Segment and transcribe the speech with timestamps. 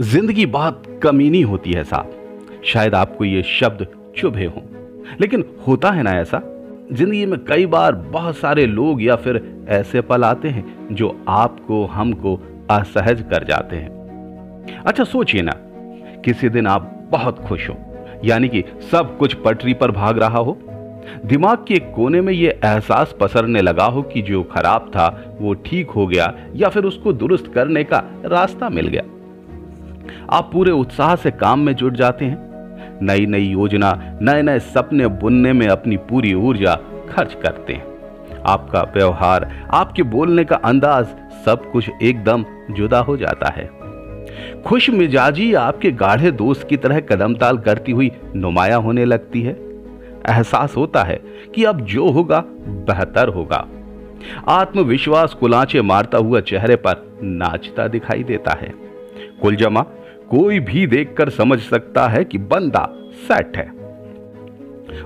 [0.00, 3.86] ज़िंदगी बहुत कमीनी होती है साहब। शायद आपको ये शब्द
[4.16, 4.62] चुभे हों।
[5.20, 6.40] लेकिन होता है ना ऐसा,
[6.92, 11.84] ज़िंदगी में कई बार बहुत सारे लोग या फिर ऐसे पल आते हैं जो आपको,
[11.84, 12.40] हमको
[12.70, 15.52] असहज कर जाते हैं। अच्छा सोचिए ना,
[16.24, 17.76] किसी दिन आप बहुत खुश हो,
[18.24, 20.58] यानी कि सब कुछ पटरी पर भाग रहा हो।
[21.24, 25.90] दिमाग के कोने में यह एहसास पसरने लगा हो कि जो खराब था, वो ठीक
[25.90, 29.02] हो गया या फिर उसको दुरुस्त करने का रास्ता मिल गया।
[30.30, 32.54] आप पूरे उत्साह से काम में जुट जाते हैं।
[33.02, 36.74] नई नई योजना नए नए सपने बुनने में अपनी पूरी ऊर्जा
[37.10, 37.94] खर्च करते हैं।
[38.46, 41.06] आपका व्यवहार, आपके बोलने का अंदाज
[41.44, 43.70] सब कुछ एकदम जुदा हो जाता है।
[44.66, 49.52] खुश मिजाजी आपके गाढ़े दोस्त की तरह कदम ताल करती हुई नुमाया होने लगती है।
[50.28, 51.20] एहसास होता है
[51.54, 53.66] कि अब जो होगा, बेहतर होगा।
[54.48, 58.74] आत्मविश्वास कुलाचे मारता हुआ चेहरे पर नाचता दिखाई देता है।
[59.42, 59.86] कुल जमा
[60.34, 62.86] कोई भी देखकर समझ सकता है कि बंदा
[63.28, 63.66] सेट है।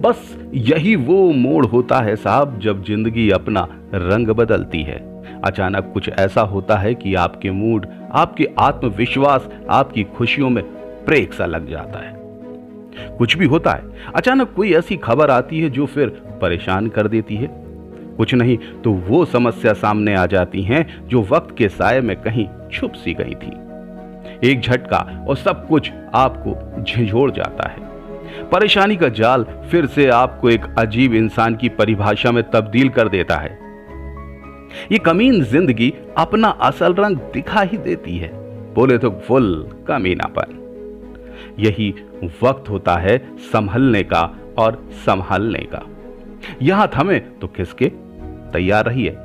[0.00, 4.98] बस यही वो मोड़ होता है साहब जब ज़िंदगी अपना रंग बदलती है।
[5.44, 10.64] अचानक कुछ ऐसा होता है कि आपके मूड, आपके आत्मविश्वास, आपकी खुशियों में
[11.06, 12.18] ब्रेक सा लग जाता है।
[13.18, 13.84] कुछ भी होता है,
[14.16, 16.08] अचानक कोई ऐसी खबर आती है जो फिर
[16.42, 17.48] परेशान कर देती है।
[18.16, 22.48] कुछ नहीं तो वो समस्या सामने आ जाती हैं जो वक्त के साय में कहीं
[22.72, 23.69] छुप सी गई थी।
[24.44, 27.88] एक झटका और सब कुछ आपको झिझोड़ जाता है।
[28.50, 33.36] परेशानी का जाल फिर से आपको एक अजीब इंसान की परिभाषा में तब्दील कर देता
[33.36, 33.58] है।
[34.92, 38.30] ये कमीन ज़िंदगी अपना असल रंग दिखा ही देती है।
[38.74, 39.46] बोले तो फुल
[39.88, 40.56] कमीनापन
[41.58, 41.90] यही
[42.42, 44.22] वक्त होता है संभलने का
[44.58, 45.82] और संभालने का।
[46.62, 47.88] यहाँ थमे तो किसके?
[48.52, 49.16] तैयार रहिए।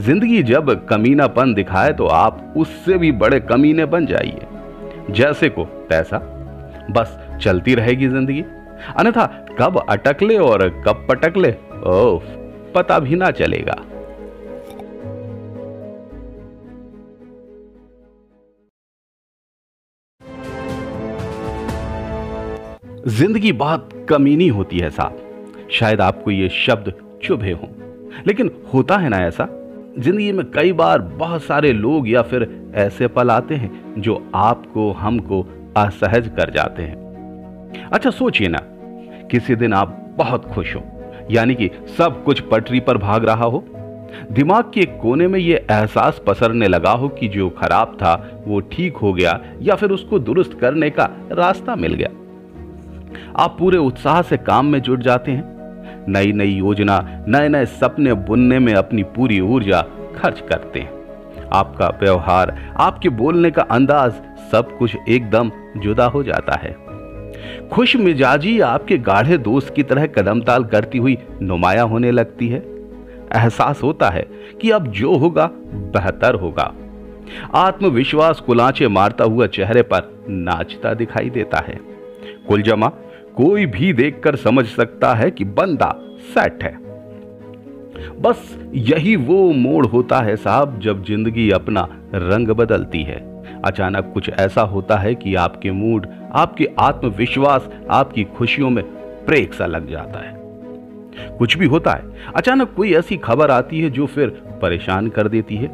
[0.00, 4.46] ज़िंदगी जब कमीनापन दिखाए तो आप उससे भी बड़े कमीने बन जाइए।
[5.12, 6.18] जैसे को तैसा।
[6.90, 8.42] बस चलती रहेगी ज़िंदगी।
[8.96, 9.26] अन्यथा
[9.58, 11.50] कब अटक ले और कब पटक ले
[11.86, 12.22] ओह
[12.74, 13.76] पता भी ना चलेगा।
[23.08, 26.92] ज़िंदगी बहुत कमीनी होती है साहब। शायद आपको ये शब्द
[27.22, 27.68] चुभे हों।
[28.26, 29.48] लेकिन होता है ना ऐसा?
[29.98, 32.44] ज़िंदगी में कई बार बहुत सारे लोग या फिर
[32.74, 38.58] ऐसे पल आते हैं जो आपको, हमको असहज कर जाते हैं। अच्छा सोचिए ना,
[39.30, 40.82] किसी दिन आप बहुत खुश हो,
[41.30, 43.64] यानी कि सब कुछ पटरी पर भाग रहा हो।
[44.32, 48.96] दिमाग के कोने में यह एहसास पसरने लगा हो कि जो खराब था, वो ठीक
[48.96, 52.08] हो गया या फिर उसको दुरुस्त करने का रास्ता मिल गया।
[53.36, 58.14] आप पूरे उत्साह से काम में जुट जाते हैं। नई नई योजना नए नए सपने
[58.14, 59.82] बुनने में अपनी पूरी ऊर्जा
[60.16, 60.99] खर्च करते हैं।
[61.52, 64.12] आपका व्यवहार, आपके बोलने का अंदाज
[64.50, 66.90] सब कुछ एकदम जुदा हो जाता है।
[67.72, 72.58] खुश मिजाजी आपके गाढ़े दोस्त की तरह कदम ताल करती हुई नुमाया होने लगती है।
[73.36, 74.22] एहसास होता है
[74.60, 76.74] कि अब जो होगा, बेहतर होगा।
[77.54, 81.80] आत्मविश्वास कुलाचे मारता हुआ चेहरे पर नाचता दिखाई देता है।
[82.48, 82.88] कुलजमा,
[83.36, 86.89] कोई भी देखकर समझ सकता है कि बंदा सेट है।
[88.20, 93.18] बस यही वो मोड़ होता है साहब जब ज़िंदगी अपना रंग बदलती है।
[93.64, 98.84] अचानक कुछ ऐसा होता है कि आपके मूड, आपके आत्मविश्वास, आपकी खुशियों में
[99.26, 100.38] ब्रेक सा लग जाता है।
[101.38, 102.04] कुछ भी होता है,
[102.36, 104.28] अचानक कोई ऐसी खबर आती है जो फिर
[104.62, 105.68] परेशान कर देती है।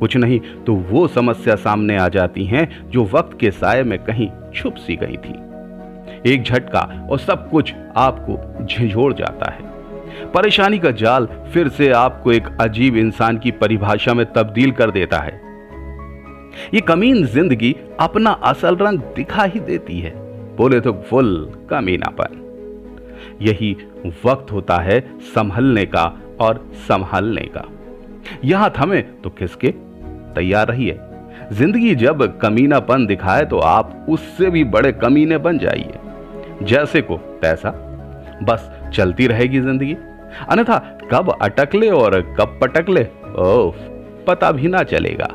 [0.00, 4.28] कुछ नहीं तो वो समस्या सामने आ जाती हैं जो वक्त के साय में कहीं
[4.54, 6.80] छुप सी गई थी। एक झटका
[7.10, 9.71] और सब कुछ आपको झिझोड़ जाता है।
[10.34, 15.18] परेशानी का जाल फिर से आपको एक अजीब इंसान की परिभाषा में तब्दील कर देता
[15.18, 15.40] है।
[16.74, 20.10] ये कमीन ज़िंदगी अपना असल रंग दिखा ही देती है।
[20.56, 22.38] बोले तो फुल कमीनापन।
[23.42, 23.76] यही
[24.24, 26.04] वक्त होता है संभलने का
[26.40, 27.64] और संभालने का।
[28.44, 29.70] यहाँ थमे तो किसके?
[30.34, 30.98] तैयार रहिए।
[31.52, 35.98] ज़िंदगी जब कमीनापन दिखाए तो आप उससे भी बड़े कमीने बन जाइए।
[36.62, 37.70] जैसे को तैसा।
[38.42, 39.96] बस चलती रहेगी ज़िंदगी।
[40.48, 40.78] अन्यथा
[41.12, 43.02] कब अटक ले और कब पटक ले
[43.42, 43.72] ओह
[44.26, 45.28] पता भी ना चलेगा।